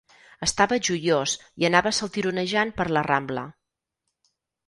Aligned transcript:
Estava 0.45 0.77
joiós 0.87 1.33
i 1.63 1.67
anava 1.69 1.91
saltironejant 1.99 2.73
per 2.79 2.87
la 2.97 3.03
rambla. 3.09 3.47